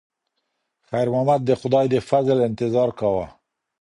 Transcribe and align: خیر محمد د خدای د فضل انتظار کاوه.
خیر 0.89 1.07
محمد 1.13 1.41
د 1.45 1.51
خدای 1.61 1.85
د 1.93 1.97
فضل 2.09 2.37
انتظار 2.49 2.89
کاوه. 2.99 3.25